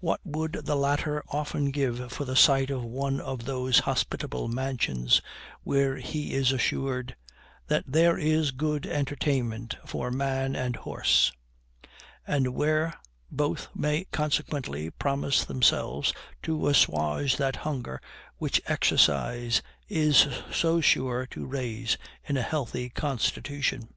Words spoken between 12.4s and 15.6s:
where both may consequently promise